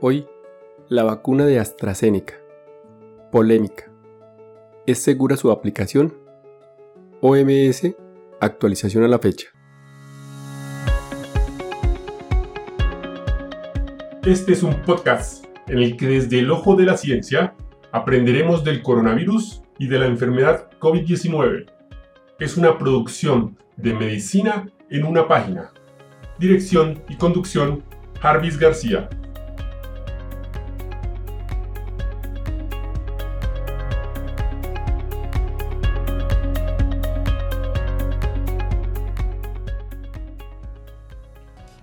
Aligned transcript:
Hoy, 0.00 0.28
la 0.88 1.02
vacuna 1.02 1.44
de 1.44 1.58
AstraZeneca. 1.58 2.34
Polémica. 3.32 3.90
¿Es 4.86 5.02
segura 5.02 5.36
su 5.36 5.50
aplicación? 5.50 6.14
OMS, 7.20 7.96
actualización 8.40 9.02
a 9.02 9.08
la 9.08 9.18
fecha. 9.18 9.48
Este 14.24 14.52
es 14.52 14.62
un 14.62 14.80
podcast 14.82 15.44
en 15.66 15.78
el 15.78 15.96
que 15.96 16.06
desde 16.06 16.38
el 16.38 16.52
ojo 16.52 16.76
de 16.76 16.84
la 16.84 16.96
ciencia 16.96 17.56
aprenderemos 17.90 18.62
del 18.62 18.84
coronavirus 18.84 19.62
y 19.80 19.88
de 19.88 19.98
la 19.98 20.06
enfermedad 20.06 20.70
COVID-19. 20.78 21.72
Es 22.38 22.56
una 22.56 22.78
producción 22.78 23.58
de 23.76 23.94
medicina 23.94 24.70
en 24.90 25.04
una 25.04 25.26
página. 25.26 25.72
Dirección 26.38 27.02
y 27.08 27.16
conducción, 27.16 27.82
Jarvis 28.20 28.60
García. 28.60 29.08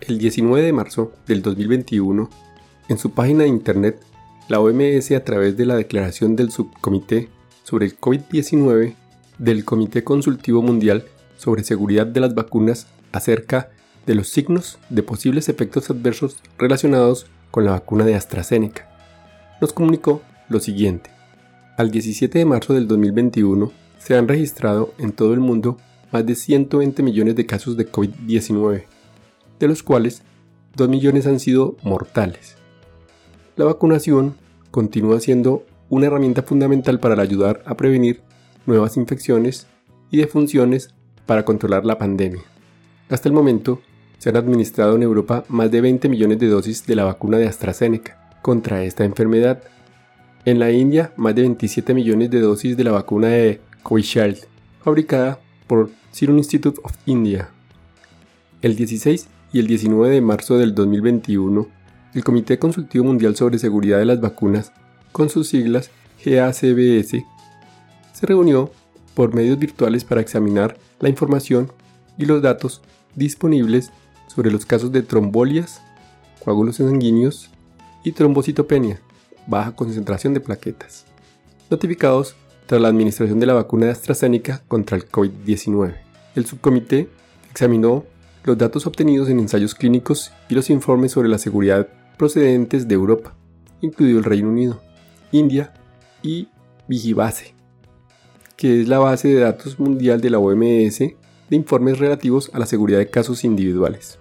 El 0.08 0.20
19 0.20 0.62
de 0.62 0.72
marzo 0.72 1.14
del 1.26 1.42
2021, 1.42 2.30
en 2.90 2.98
su 3.00 3.10
página 3.10 3.42
de 3.42 3.50
internet, 3.50 4.00
la 4.48 4.60
OMS 4.60 5.12
a 5.14 5.24
través 5.24 5.58
de 5.58 5.66
la 5.66 5.76
declaración 5.76 6.36
del 6.36 6.52
Subcomité 6.52 7.28
sobre 7.64 7.88
el 7.88 8.00
COVID-19 8.00 8.94
del 9.40 9.66
Comité 9.66 10.04
Consultivo 10.04 10.62
Mundial 10.62 11.06
sobre 11.38 11.64
Seguridad 11.64 12.06
de 12.06 12.20
las 12.20 12.36
Vacunas 12.36 12.86
acerca 13.14 13.72
de 14.06 14.14
los 14.14 14.30
signos 14.30 14.78
de 14.92 15.02
posibles 15.02 15.50
efectos 15.50 15.90
adversos 15.90 16.38
relacionados 16.60 17.26
con 17.50 17.66
la 17.66 17.72
vacuna 17.72 18.06
de 18.06 18.14
AstraZeneca, 18.14 18.88
nos 19.60 19.74
comunicó 19.74 20.22
lo 20.50 20.60
siguiente. 20.60 21.10
Al 21.78 21.90
17 21.90 22.38
de 22.38 22.46
marzo 22.46 22.76
del 22.76 22.88
2021 22.88 23.72
se 23.98 24.16
han 24.16 24.28
registrado 24.28 24.94
en 25.00 25.14
todo 25.14 25.34
el 25.34 25.40
mundo 25.40 25.78
más 26.12 26.24
de 26.28 26.36
120 26.36 27.02
millones 27.02 27.36
de 27.36 27.48
casos 27.48 27.76
de 27.76 27.92
COVID-19 27.92 28.84
de 29.60 29.68
los 29.68 29.84
cuales 29.84 30.22
2 30.76 30.90
millones 30.90 31.28
han 31.28 31.40
sido 31.40 31.78
mortales. 31.84 32.58
La 33.56 33.66
vacunación 33.66 34.36
continúa 34.72 35.20
siendo 35.20 35.66
una 35.90 36.08
herramienta 36.08 36.44
fundamental 36.44 37.00
para 37.00 37.22
ayudar 37.22 37.64
a 37.66 37.78
prevenir 37.78 38.22
nuevas 38.66 38.98
infecciones 38.98 39.68
y 40.12 40.18
defunciones 40.18 40.94
para 41.26 41.46
controlar 41.46 41.86
la 41.86 41.98
pandemia. 41.98 42.42
Hasta 43.10 43.30
el 43.30 43.34
momento, 43.34 43.82
se 44.18 44.30
han 44.30 44.38
administrado 44.38 44.96
en 44.96 45.04
Europa 45.04 45.46
más 45.48 45.72
de 45.72 45.82
20 45.82 46.10
millones 46.10 46.40
de 46.40 46.48
dosis 46.48 46.86
de 46.86 46.96
la 46.96 47.04
vacuna 47.04 47.38
de 47.38 47.48
AstraZeneca 47.48 48.38
contra 48.42 48.84
esta 48.84 49.04
enfermedad. 49.04 49.62
En 50.46 50.60
la 50.60 50.72
India, 50.72 51.14
más 51.16 51.36
de 51.36 51.42
27 51.44 51.94
millones 51.94 52.32
de 52.32 52.42
dosis 52.42 52.76
de 52.76 52.84
la 52.84 52.92
vacuna 52.92 53.28
de 53.28 53.62
Covishield, 53.84 54.40
fabricada 54.84 55.40
por 55.68 55.92
Serum 56.12 56.38
Institute 56.38 56.80
of 56.84 56.94
India. 57.06 57.50
El 58.62 58.76
16 58.76 59.28
y 59.56 59.60
el 59.60 59.68
19 59.68 60.14
de 60.14 60.20
marzo 60.20 60.58
del 60.58 60.76
2021, 60.76 61.66
el 62.14 62.24
Comité 62.26 62.60
Consultivo 62.60 63.06
Mundial 63.06 63.38
sobre 63.38 63.58
Seguridad 63.58 64.00
de 64.00 64.04
las 64.04 64.20
Vacunas, 64.20 64.74
con 65.14 65.30
sus 65.30 65.48
siglas 65.48 65.92
GACBS, 66.26 67.24
se 68.12 68.26
reunió 68.26 68.70
por 69.14 69.34
medios 69.34 69.58
virtuales 69.58 70.04
para 70.04 70.20
examinar 70.20 70.78
la 71.00 71.08
información 71.08 71.72
y 72.18 72.26
los 72.26 72.42
datos 72.42 72.82
disponibles 73.16 73.94
sobre 74.28 74.52
los 74.52 74.66
casos 74.66 74.92
de 74.92 75.04
trombolias, 75.04 75.82
coágulos 76.44 76.76
sanguíneos 76.76 77.50
y 78.04 78.12
trombocitopenia, 78.12 79.00
baja 79.48 79.74
concentración 79.74 80.34
de 80.34 80.42
plaquetas, 80.42 81.06
notificados 81.70 82.36
tras 82.66 82.82
la 82.82 82.90
administración 82.90 83.40
de 83.40 83.46
la 83.46 83.54
vacuna 83.54 83.86
de 83.86 83.94
AstraZeneca 83.94 84.64
contra 84.68 84.98
el 84.98 85.10
COVID-19. 85.10 85.96
El 86.36 86.46
subcomité 86.46 87.08
examinó 87.50 88.04
los 88.46 88.58
datos 88.58 88.86
obtenidos 88.86 89.28
en 89.30 89.40
ensayos 89.40 89.74
clínicos 89.74 90.32
y 90.50 90.54
los 90.54 90.70
informes 90.70 91.12
sobre 91.12 91.30
la 91.30 91.40
seguridad 91.40 91.88
procedentes 92.18 92.88
de 92.88 92.94
Europa, 92.94 93.36
incluido 93.82 94.20
el 94.20 94.24
Reino 94.24 94.50
Unido, 94.50 94.82
India 95.32 95.74
y 96.22 96.48
Vigibase, 96.88 97.56
que 98.56 98.82
es 98.82 98.88
la 98.88 99.00
base 99.00 99.30
de 99.30 99.40
datos 99.42 99.80
mundial 99.80 100.22
de 100.22 100.30
la 100.30 100.40
OMS 100.40 101.00
de 101.00 101.56
informes 101.56 101.98
relativos 101.98 102.52
a 102.54 102.60
la 102.60 102.68
seguridad 102.68 103.00
de 103.00 103.10
casos 103.10 103.44
individuales. 103.44 104.20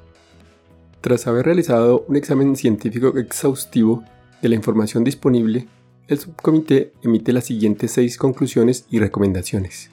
Tras 1.02 1.26
haber 1.26 1.44
realizado 1.44 2.06
un 2.08 2.16
examen 2.16 2.56
científico 2.56 3.18
exhaustivo 3.18 4.04
de 4.40 4.48
la 4.48 4.54
información 4.54 5.04
disponible, 5.04 5.68
el 6.08 6.18
subcomité 6.18 6.92
emite 7.02 7.32
las 7.32 7.44
siguientes 7.44 7.92
seis 7.92 8.16
conclusiones 8.16 8.86
y 8.90 8.98
recomendaciones. 8.98 9.90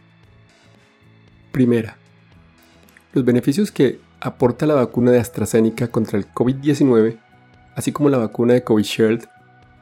Primera, 1.52 1.97
los 3.14 3.25
beneficios 3.25 3.72
que 3.72 4.00
aporta 4.22 4.68
la 4.68 4.76
vacuna 4.76 5.12
de 5.12 5.20
AstraZeneca 5.20 5.90
contra 5.90 6.18
el 6.18 6.32
COVID-19, 6.32 7.18
así 7.76 7.92
como 7.92 8.09
la 8.09 8.20
vacuna 8.20 8.54
de 8.54 8.64
Covishield, 8.64 9.28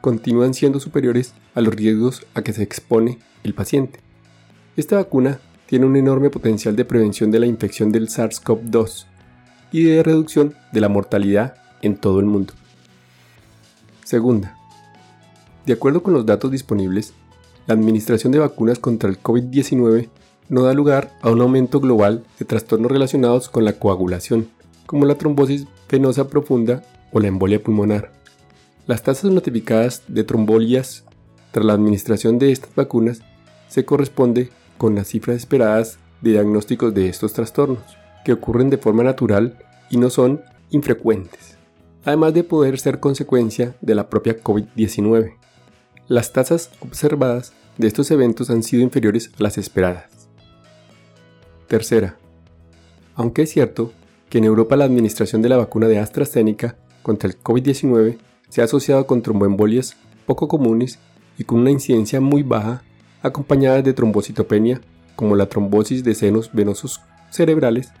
continúan 0.00 0.54
siendo 0.54 0.80
superiores 0.80 1.34
a 1.54 1.60
los 1.60 1.74
riesgos 1.74 2.26
a 2.34 2.42
que 2.42 2.54
se 2.54 2.62
expone 2.62 3.18
el 3.44 3.54
paciente. 3.54 4.00
Esta 4.76 4.96
vacuna 4.96 5.38
tiene 5.66 5.84
un 5.84 5.96
enorme 5.96 6.30
potencial 6.30 6.74
de 6.74 6.86
prevención 6.86 7.30
de 7.30 7.38
la 7.38 7.46
infección 7.46 7.92
del 7.92 8.08
SARS-CoV-2 8.08 9.04
y 9.72 9.84
de 9.84 10.02
reducción 10.02 10.54
de 10.72 10.80
la 10.80 10.88
mortalidad 10.88 11.56
en 11.82 11.96
todo 11.96 12.18
el 12.18 12.26
mundo. 12.26 12.54
Segunda, 14.04 14.56
de 15.66 15.74
acuerdo 15.74 16.02
con 16.02 16.14
los 16.14 16.24
datos 16.24 16.50
disponibles, 16.50 17.12
la 17.66 17.74
administración 17.74 18.32
de 18.32 18.38
vacunas 18.38 18.78
contra 18.78 19.10
el 19.10 19.22
COVID-19 19.22 20.08
no 20.50 20.64
da 20.64 20.74
lugar 20.74 21.16
a 21.22 21.30
un 21.30 21.40
aumento 21.40 21.80
global 21.80 22.24
de 22.38 22.44
trastornos 22.44 22.90
relacionados 22.90 23.48
con 23.48 23.64
la 23.64 23.74
coagulación, 23.74 24.48
como 24.84 25.06
la 25.06 25.14
trombosis 25.14 25.66
venosa 25.88 26.28
profunda 26.28 26.82
o 27.12 27.20
la 27.20 27.28
embolia 27.28 27.62
pulmonar. 27.62 28.12
Las 28.86 29.02
tasas 29.02 29.30
notificadas 29.30 30.02
de 30.08 30.24
trombolias 30.24 31.04
tras 31.52 31.64
la 31.64 31.72
administración 31.72 32.38
de 32.38 32.50
estas 32.50 32.74
vacunas 32.74 33.22
se 33.68 33.84
corresponde 33.84 34.50
con 34.76 34.96
las 34.96 35.08
cifras 35.08 35.36
esperadas 35.36 35.98
de 36.20 36.32
diagnósticos 36.32 36.92
de 36.92 37.08
estos 37.08 37.32
trastornos, 37.32 37.96
que 38.24 38.32
ocurren 38.32 38.68
de 38.68 38.78
forma 38.78 39.04
natural 39.04 39.56
y 39.88 39.96
no 39.96 40.10
son 40.10 40.42
infrecuentes, 40.70 41.56
además 42.04 42.34
de 42.34 42.44
poder 42.44 42.78
ser 42.78 42.98
consecuencia 42.98 43.76
de 43.80 43.94
la 43.94 44.10
propia 44.10 44.42
COVID-19. 44.42 45.34
Las 46.08 46.32
tasas 46.32 46.70
observadas 46.80 47.52
de 47.78 47.86
estos 47.86 48.10
eventos 48.10 48.50
han 48.50 48.64
sido 48.64 48.82
inferiores 48.82 49.30
a 49.38 49.42
las 49.44 49.56
esperadas. 49.56 50.19
Tercera, 51.70 52.16
aunque 53.14 53.42
es 53.42 53.50
cierto 53.50 53.92
que 54.28 54.38
en 54.38 54.44
Europa 54.44 54.74
la 54.74 54.86
administración 54.86 55.40
de 55.40 55.48
la 55.48 55.56
vacuna 55.56 55.86
de 55.86 56.00
AstraZeneca 56.00 56.74
contra 57.04 57.28
el 57.28 57.40
COVID-19 57.40 58.18
se 58.48 58.60
ha 58.60 58.64
asociado 58.64 59.06
con 59.06 59.22
tromboembolias 59.22 59.96
poco 60.26 60.48
comunes 60.48 60.98
y 61.38 61.44
con 61.44 61.60
una 61.60 61.70
incidencia 61.70 62.20
muy 62.20 62.42
baja 62.42 62.82
acompañada 63.22 63.82
de 63.82 63.92
trombocitopenia 63.92 64.80
como 65.14 65.36
la 65.36 65.48
trombosis 65.48 66.02
de 66.02 66.16
senos 66.16 66.50
venosos 66.52 67.02
cerebrales, 67.30 67.92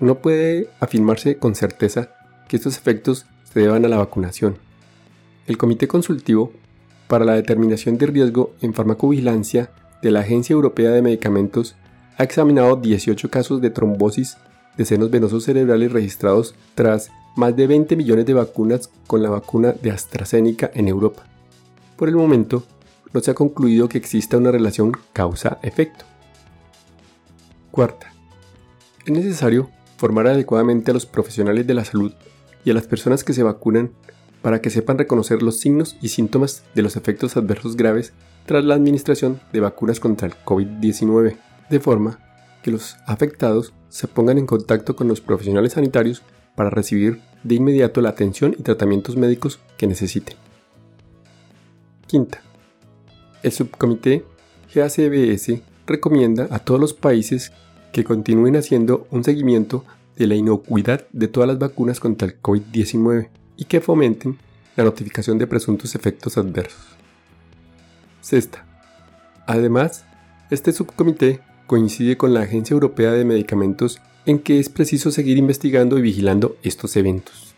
no 0.00 0.18
puede 0.18 0.68
afirmarse 0.78 1.38
con 1.38 1.54
certeza 1.54 2.10
que 2.46 2.56
estos 2.56 2.76
efectos 2.76 3.24
se 3.50 3.60
deban 3.60 3.86
a 3.86 3.88
la 3.88 3.96
vacunación. 3.96 4.58
El 5.46 5.56
Comité 5.56 5.88
Consultivo 5.88 6.52
para 7.06 7.24
la 7.24 7.36
Determinación 7.36 7.96
de 7.96 8.04
Riesgo 8.04 8.52
en 8.60 8.74
Farmacovigilancia 8.74 9.70
de 10.02 10.10
la 10.10 10.20
Agencia 10.20 10.52
Europea 10.52 10.90
de 10.90 11.00
Medicamentos 11.00 11.74
ha 12.18 12.24
examinado 12.24 12.74
18 12.76 13.30
casos 13.30 13.60
de 13.60 13.70
trombosis 13.70 14.36
de 14.76 14.84
senos 14.84 15.10
venosos 15.10 15.44
cerebrales 15.44 15.92
registrados 15.92 16.54
tras 16.74 17.10
más 17.36 17.54
de 17.54 17.68
20 17.68 17.96
millones 17.96 18.26
de 18.26 18.34
vacunas 18.34 18.90
con 19.06 19.22
la 19.22 19.30
vacuna 19.30 19.72
de 19.72 19.92
AstraZeneca 19.92 20.70
en 20.74 20.88
Europa. 20.88 21.24
Por 21.96 22.08
el 22.08 22.16
momento, 22.16 22.64
no 23.12 23.20
se 23.20 23.30
ha 23.30 23.34
concluido 23.34 23.88
que 23.88 23.98
exista 23.98 24.36
una 24.36 24.50
relación 24.50 24.92
causa-efecto. 25.12 26.04
Cuarta, 27.70 28.12
es 29.06 29.12
necesario 29.12 29.70
formar 29.96 30.26
adecuadamente 30.26 30.90
a 30.90 30.94
los 30.94 31.06
profesionales 31.06 31.66
de 31.66 31.74
la 31.74 31.84
salud 31.84 32.12
y 32.64 32.70
a 32.70 32.74
las 32.74 32.88
personas 32.88 33.22
que 33.22 33.32
se 33.32 33.44
vacunan 33.44 33.92
para 34.42 34.60
que 34.60 34.70
sepan 34.70 34.98
reconocer 34.98 35.42
los 35.42 35.58
signos 35.60 35.96
y 36.02 36.08
síntomas 36.08 36.64
de 36.74 36.82
los 36.82 36.96
efectos 36.96 37.36
adversos 37.36 37.76
graves 37.76 38.12
tras 38.46 38.64
la 38.64 38.74
administración 38.74 39.40
de 39.52 39.60
vacunas 39.60 40.00
contra 40.00 40.26
el 40.26 40.34
COVID-19 40.44 41.36
de 41.70 41.80
forma 41.80 42.18
que 42.62 42.70
los 42.70 42.96
afectados 43.06 43.72
se 43.88 44.08
pongan 44.08 44.38
en 44.38 44.46
contacto 44.46 44.96
con 44.96 45.08
los 45.08 45.20
profesionales 45.20 45.74
sanitarios 45.74 46.22
para 46.54 46.70
recibir 46.70 47.20
de 47.44 47.54
inmediato 47.54 48.00
la 48.00 48.10
atención 48.10 48.54
y 48.58 48.62
tratamientos 48.62 49.16
médicos 49.16 49.60
que 49.76 49.86
necesiten. 49.86 50.36
Quinta. 52.06 52.42
El 53.42 53.52
subcomité 53.52 54.24
GACBS 54.74 55.62
recomienda 55.86 56.48
a 56.50 56.58
todos 56.58 56.80
los 56.80 56.94
países 56.94 57.52
que 57.92 58.04
continúen 58.04 58.56
haciendo 58.56 59.06
un 59.10 59.24
seguimiento 59.24 59.84
de 60.16 60.26
la 60.26 60.34
inocuidad 60.34 61.06
de 61.12 61.28
todas 61.28 61.48
las 61.48 61.58
vacunas 61.58 62.00
contra 62.00 62.26
el 62.28 62.40
COVID-19 62.42 63.28
y 63.56 63.64
que 63.64 63.80
fomenten 63.80 64.38
la 64.76 64.84
notificación 64.84 65.38
de 65.38 65.46
presuntos 65.46 65.94
efectos 65.94 66.36
adversos. 66.36 66.80
Sexta. 68.20 68.64
Además, 69.46 70.04
este 70.50 70.72
subcomité 70.72 71.40
coincide 71.68 72.16
con 72.16 72.34
la 72.34 72.40
Agencia 72.40 72.74
Europea 72.74 73.12
de 73.12 73.24
Medicamentos 73.24 74.00
en 74.26 74.40
que 74.40 74.58
es 74.58 74.68
preciso 74.68 75.12
seguir 75.12 75.36
investigando 75.36 75.98
y 75.98 76.02
vigilando 76.02 76.56
estos 76.64 76.96
eventos. 76.96 77.54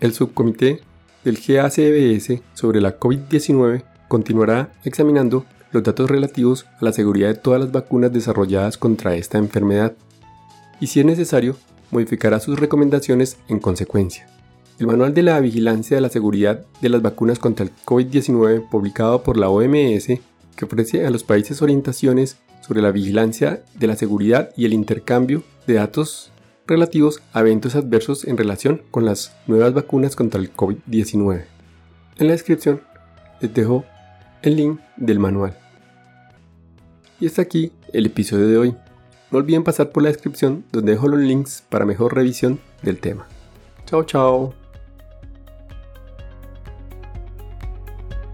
El 0.00 0.14
subcomité 0.14 0.80
del 1.24 1.36
GACBS 1.36 2.40
sobre 2.54 2.80
la 2.80 2.98
COVID-19 2.98 3.84
continuará 4.08 4.72
examinando 4.84 5.44
los 5.72 5.82
datos 5.82 6.08
relativos 6.10 6.64
a 6.80 6.84
la 6.84 6.92
seguridad 6.92 7.28
de 7.28 7.34
todas 7.34 7.60
las 7.60 7.72
vacunas 7.72 8.12
desarrolladas 8.12 8.78
contra 8.78 9.14
esta 9.16 9.36
enfermedad 9.36 9.94
y 10.80 10.86
si 10.86 11.00
es 11.00 11.06
necesario, 11.06 11.56
modificará 11.90 12.40
sus 12.40 12.58
recomendaciones 12.58 13.36
en 13.48 13.58
consecuencia. 13.58 14.26
El 14.78 14.86
Manual 14.86 15.12
de 15.12 15.22
la 15.22 15.38
Vigilancia 15.40 15.96
de 15.96 16.00
la 16.00 16.08
Seguridad 16.08 16.64
de 16.80 16.88
las 16.88 17.02
Vacunas 17.02 17.38
contra 17.38 17.66
el 17.66 17.72
COVID-19, 17.84 18.70
publicado 18.70 19.22
por 19.22 19.36
la 19.36 19.50
OMS, 19.50 20.06
que 20.56 20.64
ofrece 20.64 21.04
a 21.04 21.10
los 21.10 21.24
países 21.24 21.60
orientaciones 21.60 22.38
sobre 22.60 22.82
la 22.82 22.92
vigilancia 22.92 23.62
de 23.74 23.86
la 23.86 23.96
seguridad 23.96 24.50
y 24.56 24.64
el 24.64 24.72
intercambio 24.72 25.42
de 25.66 25.74
datos 25.74 26.32
relativos 26.66 27.20
a 27.32 27.40
eventos 27.40 27.74
adversos 27.74 28.24
en 28.24 28.36
relación 28.36 28.82
con 28.90 29.04
las 29.04 29.36
nuevas 29.46 29.74
vacunas 29.74 30.14
contra 30.14 30.40
el 30.40 30.54
COVID-19. 30.54 31.44
En 32.18 32.26
la 32.26 32.32
descripción 32.32 32.80
les 33.40 33.52
dejo 33.52 33.84
el 34.42 34.56
link 34.56 34.80
del 34.96 35.18
manual. 35.18 35.56
Y 37.18 37.26
hasta 37.26 37.42
aquí 37.42 37.72
el 37.92 38.06
episodio 38.06 38.46
de 38.46 38.58
hoy. 38.58 38.76
No 39.30 39.38
olviden 39.38 39.62
pasar 39.62 39.90
por 39.90 40.02
la 40.02 40.08
descripción 40.08 40.64
donde 40.72 40.92
dejo 40.92 41.06
los 41.08 41.20
links 41.20 41.62
para 41.68 41.84
mejor 41.84 42.14
revisión 42.14 42.60
del 42.82 42.98
tema. 42.98 43.28
Chao, 43.86 44.04
chao. 44.04 44.59